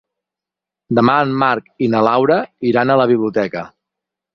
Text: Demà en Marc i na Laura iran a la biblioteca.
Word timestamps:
Demà 1.01 1.19
en 1.27 1.37
Marc 1.45 1.69
i 1.89 1.93
na 1.97 2.03
Laura 2.11 2.41
iran 2.75 2.91
a 2.97 3.01
la 3.05 3.11
biblioteca. 3.17 3.69